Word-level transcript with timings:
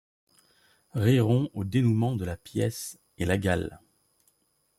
Riront 0.95 1.51
au 1.53 1.63
dénoûment 1.63 2.15
de 2.15 2.25
la 2.25 2.35
pièce, 2.35 2.97
et 3.19 3.25
la 3.25 3.37
Gale 3.37 3.79